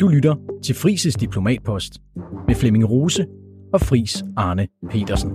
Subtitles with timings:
[0.00, 0.34] Du lytter
[0.64, 1.98] til Frises Diplomatpost
[2.46, 3.26] med Flemming Rose
[3.72, 5.30] og Fris Arne Petersen.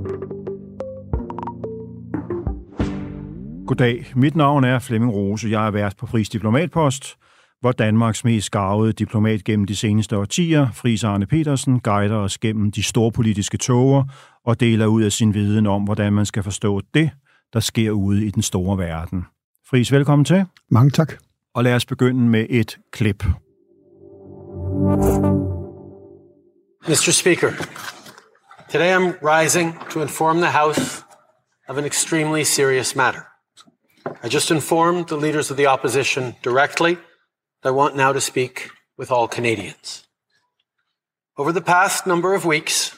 [3.67, 5.49] Goddag, mit navn er Flemming Rose.
[5.49, 7.15] Jeg er vært på Fris Diplomatpost,
[7.61, 12.71] hvor Danmarks mest gavede diplomat gennem de seneste årtier, Fris Arne Petersen, guider os gennem
[12.71, 14.03] de store politiske toger
[14.45, 17.09] og deler ud af sin viden om, hvordan man skal forstå det,
[17.53, 19.25] der sker ude i den store verden.
[19.69, 20.45] Fris, velkommen til.
[20.71, 21.13] Mange tak.
[21.53, 23.23] Og lad os begynde med et klip.
[26.85, 27.11] Mr.
[27.11, 27.57] Speaker,
[28.69, 31.01] today I'm rising to inform the House
[31.67, 33.25] of an extremely serious matter.
[34.21, 36.99] I just informed the leaders of the opposition directly
[37.63, 40.05] I want now to speak with all Canadians.
[41.35, 42.95] Over the past number of weeks,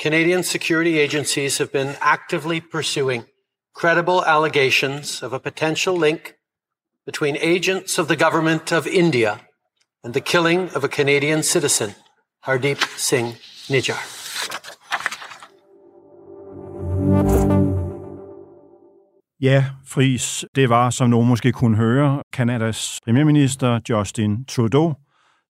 [0.00, 3.26] Canadian security agencies have been actively pursuing
[3.72, 6.34] credible allegations of a potential link
[7.06, 9.42] between agents of the government of India
[10.02, 11.94] and the killing of a Canadian citizen,
[12.42, 13.36] Hardeep Singh
[13.70, 14.02] Nijjar.
[19.40, 24.94] Ja, Fris, det var, som nogen måske kunne høre, Kanadas premierminister Justin Trudeau,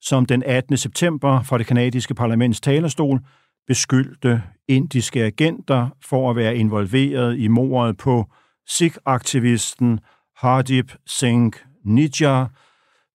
[0.00, 0.76] som den 18.
[0.76, 3.20] september fra det kanadiske parlaments talerstol
[3.66, 8.24] beskyldte indiske agenter for at være involveret i mordet på
[8.66, 9.98] Sikh-aktivisten
[10.36, 12.50] Hardeep Singh Nijjar,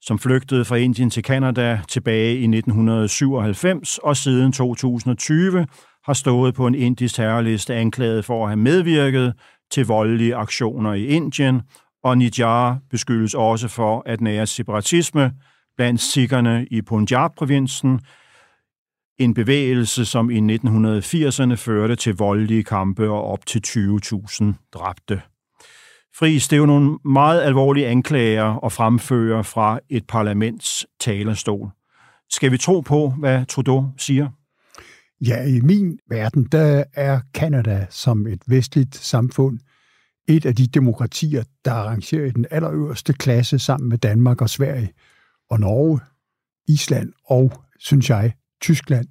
[0.05, 5.67] som flygtede fra Indien til Kanada tilbage i 1997 og siden 2020
[6.05, 9.33] har stået på en indisk terrorliste anklaget for at have medvirket
[9.71, 11.61] til voldelige aktioner i Indien,
[12.03, 15.31] og Nijar beskyldes også for at nære separatisme
[15.77, 17.99] blandt sikkerne i Punjab-provinsen,
[19.19, 25.21] en bevægelse, som i 1980'erne førte til voldelige kampe og op til 20.000 dræbte.
[26.15, 31.69] Friis, det er jo nogle meget alvorlige anklager at fremføre fra et parlaments talerstol.
[32.29, 34.29] Skal vi tro på, hvad Trudeau siger?
[35.21, 39.59] Ja, i min verden, der er Kanada som et vestligt samfund
[40.27, 44.93] et af de demokratier, der arrangerer i den allerøverste klasse sammen med Danmark og Sverige
[45.49, 45.99] og Norge,
[46.67, 49.07] Island og, synes jeg, Tyskland.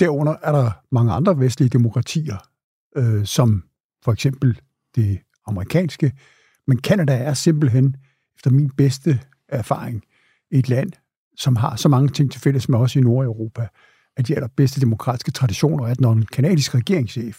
[0.00, 2.36] Derunder er der mange andre vestlige demokratier,
[2.96, 3.64] øh, som
[4.04, 4.60] for eksempel
[4.94, 6.12] det amerikanske.
[6.66, 7.96] Men Kanada er simpelthen,
[8.36, 10.02] efter min bedste erfaring,
[10.50, 10.92] et land,
[11.36, 13.68] som har så mange ting til fælles med os i Nordeuropa,
[14.16, 17.38] at de allerbedste demokratiske traditioner, at når en kanadisk regeringschef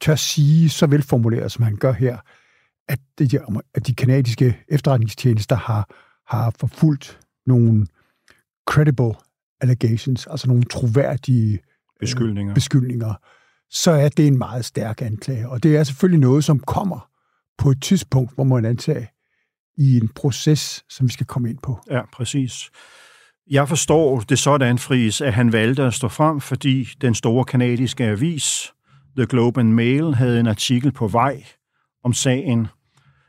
[0.00, 2.18] tør sige så velformuleret, som han gør her,
[2.88, 3.28] at de,
[3.74, 5.88] at de kanadiske efterretningstjenester har,
[6.28, 7.86] har forfulgt nogle
[8.66, 9.14] credible
[9.60, 11.58] allegations, altså nogle troværdige øh,
[12.00, 12.54] beskyldninger.
[12.54, 13.14] beskyldninger,
[13.70, 15.48] så er det en meget stærk anklage.
[15.48, 17.13] Og det er selvfølgelig noget, som kommer
[17.58, 19.08] på et tidspunkt, hvor man antage
[19.78, 21.78] i en proces, som vi skal komme ind på.
[21.90, 22.70] Ja, præcis.
[23.50, 28.04] Jeg forstår det sådan, Fries, at han valgte at stå frem, fordi den store kanadiske
[28.04, 28.72] avis,
[29.16, 31.44] The Globe and Mail, havde en artikel på vej
[32.04, 32.66] om sagen,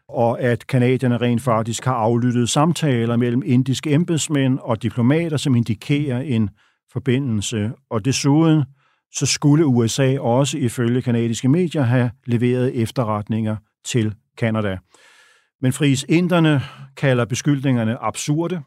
[0.09, 6.21] og at kanadierne rent faktisk har aflyttet samtaler mellem indiske embedsmænd og diplomater, som indikerer
[6.21, 6.49] en
[6.91, 7.71] forbindelse.
[7.89, 8.63] Og desuden
[9.11, 13.55] så skulle USA også ifølge kanadiske medier have leveret efterretninger
[13.85, 14.77] til Kanada.
[15.61, 16.61] Men Fris Inderne
[16.97, 18.61] kalder beskyldningerne absurde,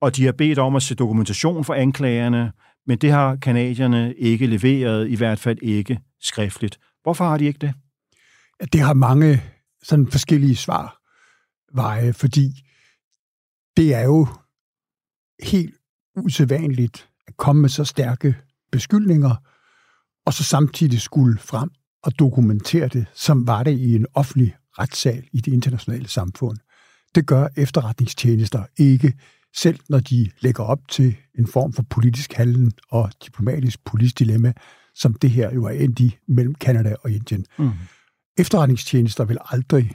[0.00, 2.52] og de har bedt om at se dokumentation for anklagerne,
[2.86, 6.78] men det har kanadierne ikke leveret, i hvert fald ikke skriftligt.
[7.02, 7.74] Hvorfor har de ikke det?
[8.72, 9.42] Det har mange
[9.82, 11.00] sådan forskellige svar
[11.74, 12.50] veje, fordi
[13.76, 14.26] det er jo
[15.42, 15.74] helt
[16.16, 18.36] usædvanligt at komme med så stærke
[18.72, 19.36] beskyldninger,
[20.26, 21.70] og så samtidig skulle frem
[22.02, 26.56] og dokumentere det, som var det i en offentlig retssal i det internationale samfund.
[27.14, 29.12] Det gør efterretningstjenester ikke,
[29.56, 34.52] selv når de lægger op til en form for politisk handlen og diplomatisk politisk dilemma,
[34.94, 37.46] som det her jo er endt i mellem Kanada og Indien.
[37.58, 37.70] Mm.
[38.38, 39.90] Efterretningstjenester vil aldrig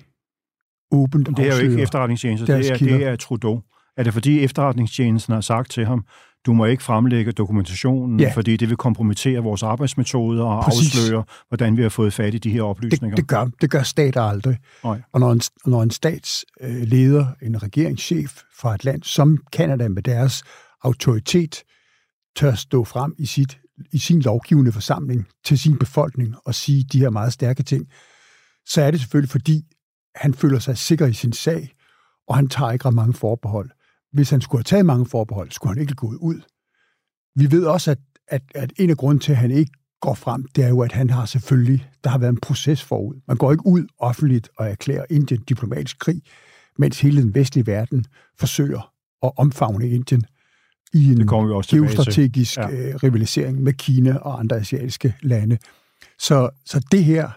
[0.91, 3.61] åbent Det er jo ikke efterretningstjenester, det er, det er Trudeau.
[3.97, 6.05] Er det fordi efterretningstjenesten har sagt til ham,
[6.45, 8.31] du må ikke fremlægge dokumentationen, ja.
[8.35, 10.99] fordi det vil kompromittere vores arbejdsmetoder og Præcis.
[10.99, 13.15] afsløre, hvordan vi har fået fat i de her oplysninger.
[13.15, 14.57] Det, det, gør, det gør stater aldrig.
[14.83, 15.01] Nej.
[15.13, 20.43] Og når en, når en statsleder, en regeringschef fra et land som Kanada med deres
[20.83, 21.63] autoritet,
[22.35, 23.59] tør stå frem i, sit,
[23.91, 27.87] i sin lovgivende forsamling til sin befolkning og sige de her meget stærke ting,
[28.67, 29.63] så er det selvfølgelig fordi,
[30.15, 31.71] han føler sig sikker i sin sag,
[32.27, 33.69] og han tager ikke ret mange forbehold
[34.15, 36.41] hvis han skulle have taget mange forbehold, skulle han ikke gået ud.
[37.35, 39.71] Vi ved også, at, at, at en af grunden til, at han ikke
[40.01, 43.15] går frem, det er jo, at han har selvfølgelig, der har været en proces forud.
[43.27, 46.21] Man går ikke ud offentligt og erklærer Indien diplomatisk krig,
[46.77, 48.05] mens hele den vestlige verden
[48.39, 48.91] forsøger
[49.23, 50.23] at omfavne Indien
[50.93, 52.69] i en geostrategisk ja.
[52.69, 55.57] øh, rivalisering med Kina og andre asiatiske lande.
[56.19, 57.29] Så, så det her,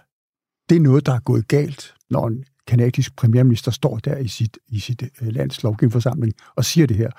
[0.68, 4.58] det er noget, der er gået galt, når en kanadisk premierminister står der i sit,
[4.68, 7.10] i sit øh, lands lovgivningsforsamling og siger det her.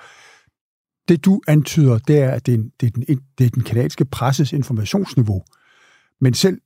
[1.08, 4.04] Det du antyder, det er, at det er, det er, den, det er den kanadiske
[4.04, 5.42] presses informationsniveau.
[6.20, 6.60] Men selv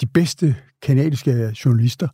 [0.00, 2.08] de bedste kanadiske journalister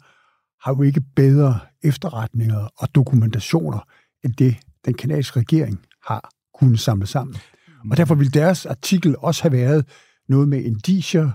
[0.65, 3.79] har jo ikke bedre efterretninger og dokumentationer,
[4.25, 7.37] end det den kanadiske regering har kunnet samle sammen.
[7.91, 9.89] Og derfor vil deres artikel også have været
[10.29, 11.31] noget med indicier,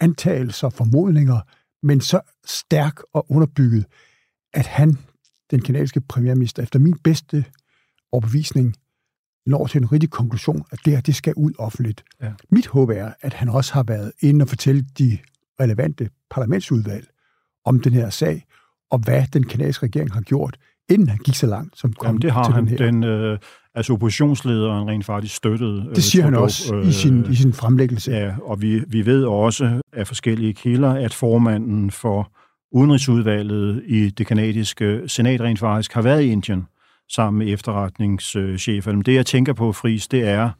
[0.00, 1.40] antagelser, formodninger,
[1.82, 3.86] men så stærk og underbygget,
[4.52, 4.98] at han,
[5.50, 7.44] den kanadiske premierminister, efter min bedste
[8.12, 8.74] overbevisning,
[9.46, 12.04] når til en rigtig konklusion, at det her, det skal ud offentligt.
[12.22, 12.32] Ja.
[12.50, 15.18] Mit håb er, at han også har været inde og fortælle de
[15.60, 17.08] relevante parlamentsudvalg
[17.64, 18.46] om den her sag,
[18.90, 20.58] og hvad den kanadiske regering har gjort,
[20.90, 22.66] inden han gik så langt, som kom Jamen, det har til han.
[22.66, 22.86] den her.
[22.86, 23.38] Den, øh,
[23.74, 25.90] altså oppositionslederen rent faktisk støttede.
[25.94, 28.12] Det siger han også øh, i, sin, i sin fremlæggelse.
[28.12, 32.32] Ja, og vi, vi ved også af forskellige kilder, at formanden for
[32.72, 36.66] udenrigsudvalget i det kanadiske senat rent faktisk har været i Indien
[37.12, 38.92] sammen med efterretningschefer.
[38.92, 40.50] Det, jeg tænker på, Friis, det er,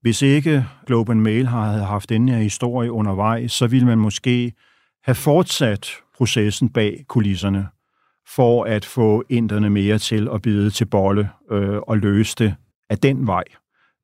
[0.00, 4.52] hvis ikke Globe and Mail havde haft den her historie undervejs, så ville man måske
[5.04, 7.66] have fortsat processen bag kulisserne
[8.34, 12.54] for at få inderne mere til at bide til bolle øh, og løse det
[12.90, 13.44] af den vej.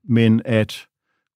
[0.09, 0.87] Men at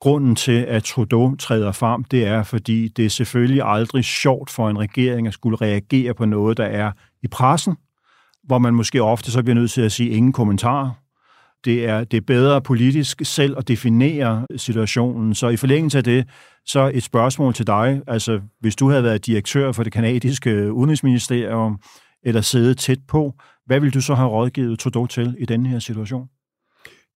[0.01, 4.71] grunden til, at Trudeau træder frem, det er, fordi det er selvfølgelig aldrig sjovt for
[4.71, 6.93] en regering at skulle reagere på noget, der er
[7.23, 7.77] i pressen,
[8.45, 10.91] hvor man måske ofte så bliver nødt til at sige ingen kommentarer.
[11.65, 15.35] Det er, det er bedre politisk selv at definere situationen.
[15.35, 16.29] Så i forlængelse af det,
[16.67, 18.03] så et spørgsmål til dig.
[18.07, 21.81] Altså, hvis du havde været direktør for det kanadiske udenrigsministerium,
[22.27, 23.35] eller siddet tæt på,
[23.67, 26.29] hvad vil du så have rådgivet Trudeau til i denne her situation?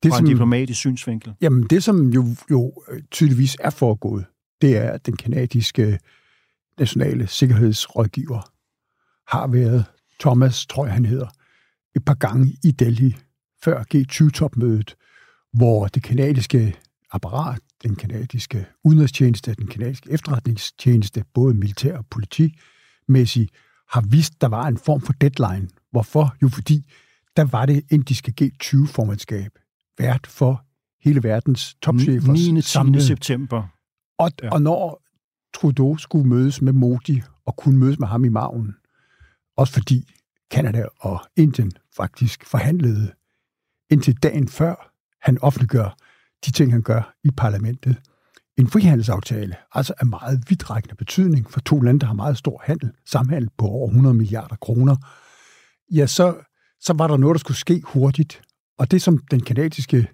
[0.03, 1.35] Det, Fra en som, diplomatisk synsvinkel.
[1.41, 2.73] Jamen, det som jo, jo
[3.11, 4.25] tydeligvis er foregået,
[4.61, 5.99] det er, at den kanadiske
[6.79, 8.51] nationale sikkerhedsrådgiver
[9.27, 9.85] har været
[10.21, 11.29] Thomas, tror jeg han hedder,
[11.97, 13.17] et par gange i Delhi
[13.65, 14.97] før G20-topmødet,
[15.53, 16.77] hvor det kanadiske
[17.13, 23.51] apparat, den kanadiske udenrigstjeneste, den kanadiske efterretningstjeneste, både militær og politimæssigt,
[23.91, 25.69] har vist, der var en form for deadline.
[25.91, 26.37] Hvorfor?
[26.43, 26.85] Jo, fordi
[27.37, 29.49] der var det indiske G20-formandskab
[29.99, 30.65] vært for
[31.05, 32.33] hele verdens topchefer.
[32.33, 32.63] 9.
[33.01, 33.07] 10.
[33.07, 33.63] september.
[34.19, 34.53] Og, ja.
[34.53, 35.03] og når
[35.55, 38.75] Trudeau skulle mødes med Modi og kunne mødes med ham i maven,
[39.57, 40.11] også fordi
[40.51, 43.13] Kanada og Indien faktisk forhandlede
[43.91, 44.93] indtil dagen før
[45.23, 45.97] han offentliggør
[46.47, 47.97] de ting, han gør i parlamentet.
[48.61, 52.93] En frihandelsaftale, altså af meget vidtrækkende betydning for to lande, der har meget stor handel,
[53.07, 54.97] samhandel på over 100 milliarder kroner,
[55.93, 56.37] ja, så,
[56.81, 58.43] så var der noget, der skulle ske hurtigt.
[58.79, 60.09] Og det, som den kanadiske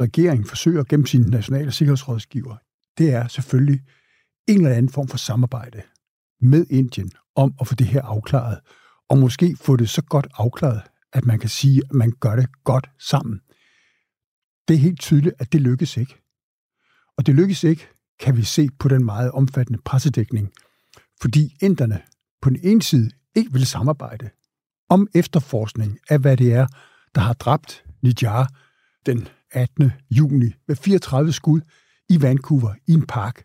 [0.00, 2.56] regering forsøger gennem sine nationale sikkerhedsrådgiver,
[2.98, 3.80] det er selvfølgelig
[4.48, 5.82] en eller anden form for samarbejde
[6.40, 8.58] med Indien om at få det her afklaret,
[9.08, 10.82] og måske få det så godt afklaret,
[11.12, 13.40] at man kan sige, at man gør det godt sammen.
[14.68, 16.25] Det er helt tydeligt, at det lykkes ikke.
[17.18, 17.88] Og det lykkes ikke,
[18.20, 20.52] kan vi se på den meget omfattende pressedækning,
[21.22, 22.02] fordi inderne
[22.42, 24.30] på den ene side ikke vil samarbejde
[24.88, 26.66] om efterforskning af, hvad det er,
[27.14, 28.48] der har dræbt Nijar
[29.06, 29.92] den 18.
[30.10, 31.60] juni med 34 skud
[32.08, 33.44] i Vancouver i en park.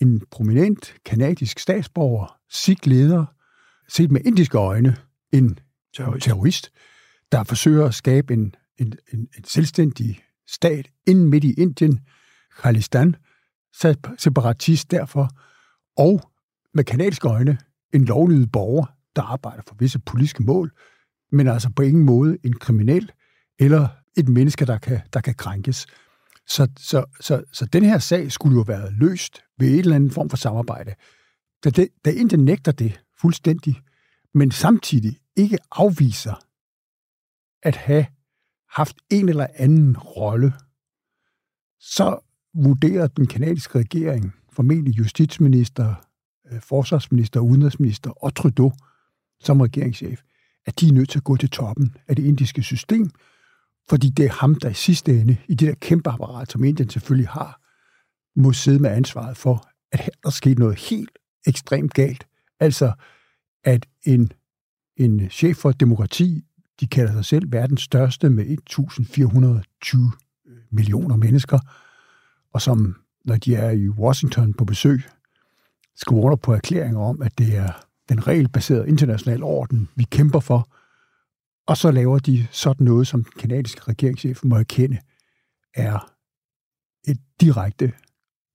[0.00, 3.24] En prominent kanadisk statsborger, Sikh-leder,
[3.88, 4.96] set med indiske øjne,
[5.32, 5.58] en
[5.94, 6.72] terrorist, terrorist
[7.32, 12.00] der forsøger at skabe en, en, en, en selvstændig stat inden midt i Indien,
[12.58, 13.16] Khalistan,
[14.18, 15.28] separatist derfor,
[15.96, 16.20] og
[16.74, 17.58] med kanadiske øjne
[17.94, 18.86] en lovlydig borger,
[19.16, 20.72] der arbejder for visse politiske mål,
[21.32, 23.12] men altså på ingen måde en kriminel
[23.58, 25.86] eller et menneske, der kan, der kan krænkes.
[26.46, 30.12] Så, så, så, så den her sag skulle jo være løst ved et eller andet
[30.12, 30.94] form for samarbejde.
[31.64, 33.82] Da, det, da Indien nægter det fuldstændig,
[34.34, 36.34] men samtidig ikke afviser
[37.62, 38.06] at have
[38.70, 40.52] haft en eller anden rolle,
[41.80, 42.18] så
[42.54, 45.94] vurderer den kanadiske regering, formentlig justitsminister,
[46.52, 48.72] øh, forsvarsminister, udenrigsminister og Trudeau
[49.40, 50.20] som regeringschef,
[50.66, 53.10] at de er nødt til at gå til toppen af det indiske system,
[53.88, 56.90] fordi det er ham, der i sidste ende, i det der kæmpe apparat, som Indien
[56.90, 57.60] selvfølgelig har,
[58.36, 62.26] må sidde med ansvaret for, at her der skete noget helt ekstremt galt.
[62.60, 62.92] Altså,
[63.64, 64.32] at en,
[64.96, 66.44] en chef for demokrati,
[66.80, 70.12] de kalder sig selv verdens største med 1420
[70.46, 71.58] øh, millioner mennesker,
[72.54, 75.02] og som, når de er i Washington på besøg,
[75.96, 77.72] skriver under på erklæringer om, at det er
[78.08, 80.68] den regelbaserede internationale orden, vi kæmper for,
[81.66, 84.98] og så laver de sådan noget, som den kanadiske regeringschef må erkende,
[85.74, 86.12] er
[87.08, 87.92] et direkte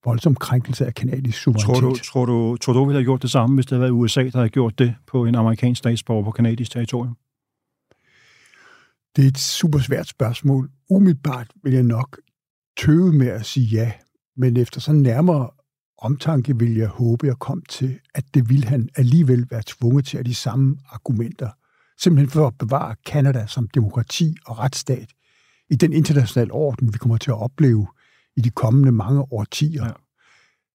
[0.06, 1.82] voldsom krænkelse af kanadisk suverænitet.
[1.82, 3.92] Tror du, tror du, tror du ville have gjort det samme, hvis det havde været
[3.92, 7.18] USA, der havde gjort det på en amerikansk statsborger på kanadisk territorium?
[9.16, 10.70] Det er et super svært spørgsmål.
[10.90, 12.20] Umiddelbart vil jeg nok
[12.86, 13.92] tøve med at sige ja,
[14.38, 15.50] men efter sådan nærmere
[15.98, 20.18] omtanke vil jeg håbe, jeg kom til, at det ville han alligevel være tvunget til
[20.18, 21.50] at de samme argumenter.
[21.98, 25.10] Simpelthen for at bevare Kanada som demokrati og retsstat
[25.70, 27.88] i den internationale orden, vi kommer til at opleve
[28.36, 29.92] i de kommende mange årtier, ja.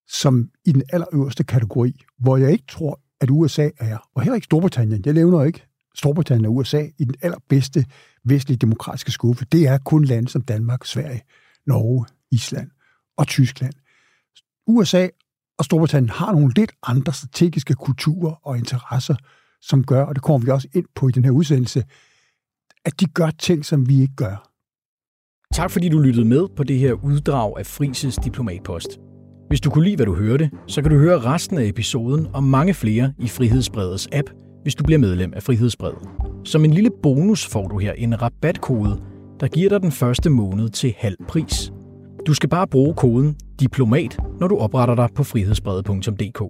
[0.08, 4.44] som i den allerøverste kategori, hvor jeg ikke tror, at USA er, og heller ikke
[4.44, 7.84] Storbritannien, jeg nævner ikke Storbritannien og USA i den allerbedste
[8.24, 9.44] vestlige demokratiske skuffe.
[9.52, 11.22] Det er kun lande som Danmark, Sverige,
[11.68, 12.70] Norge, Island
[13.16, 13.74] og Tyskland.
[14.66, 15.08] USA
[15.58, 19.16] og Storbritannien har nogle lidt andre strategiske kulturer og interesser,
[19.60, 21.84] som gør, og det kommer vi også ind på i den her udsendelse,
[22.84, 24.48] at de gør ting, som vi ikke gør.
[25.54, 28.88] Tak fordi du lyttede med på det her uddrag af Frises Diplomatpost.
[29.48, 32.44] Hvis du kunne lide, hvad du hørte, så kan du høre resten af episoden og
[32.44, 34.30] mange flere i Frihedsbredets app,
[34.62, 36.08] hvis du bliver medlem af Frihedsbredet.
[36.44, 39.02] Som en lille bonus får du her en rabatkode,
[39.40, 41.72] der giver dig den første måned til halv pris.
[42.26, 46.42] Du skal bare bruge koden DIPLOMAT, når du opretter dig på frihedsbrede.dk.